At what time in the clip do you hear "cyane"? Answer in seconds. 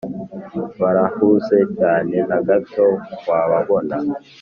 1.77-2.15